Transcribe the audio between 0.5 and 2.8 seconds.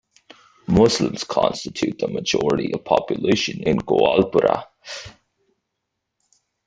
Muslims constitute the majority